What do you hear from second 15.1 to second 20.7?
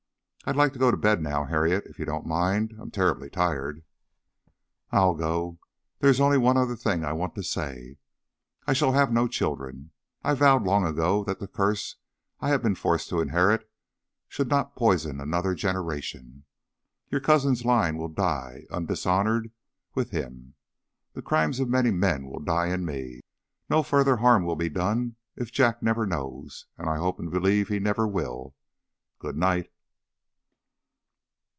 another generation. Your cousin's line will die, undishonoured, with him.